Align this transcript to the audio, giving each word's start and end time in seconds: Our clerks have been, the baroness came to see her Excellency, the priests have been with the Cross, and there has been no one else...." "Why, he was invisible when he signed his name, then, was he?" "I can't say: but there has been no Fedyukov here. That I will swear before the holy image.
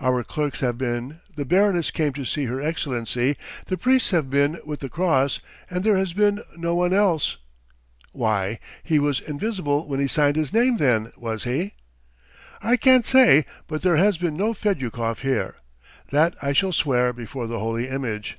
Our 0.00 0.24
clerks 0.24 0.60
have 0.60 0.78
been, 0.78 1.20
the 1.34 1.44
baroness 1.44 1.90
came 1.90 2.14
to 2.14 2.24
see 2.24 2.46
her 2.46 2.62
Excellency, 2.62 3.36
the 3.66 3.76
priests 3.76 4.08
have 4.08 4.30
been 4.30 4.58
with 4.64 4.80
the 4.80 4.88
Cross, 4.88 5.40
and 5.68 5.84
there 5.84 5.98
has 5.98 6.14
been 6.14 6.40
no 6.56 6.74
one 6.74 6.94
else...." 6.94 7.36
"Why, 8.14 8.58
he 8.82 8.98
was 8.98 9.20
invisible 9.20 9.86
when 9.86 10.00
he 10.00 10.08
signed 10.08 10.36
his 10.36 10.50
name, 10.50 10.78
then, 10.78 11.12
was 11.14 11.44
he?" 11.44 11.74
"I 12.62 12.78
can't 12.78 13.06
say: 13.06 13.44
but 13.66 13.82
there 13.82 13.96
has 13.96 14.16
been 14.16 14.34
no 14.34 14.54
Fedyukov 14.54 15.18
here. 15.18 15.56
That 16.10 16.34
I 16.40 16.54
will 16.62 16.72
swear 16.72 17.12
before 17.12 17.46
the 17.46 17.58
holy 17.58 17.86
image. 17.86 18.38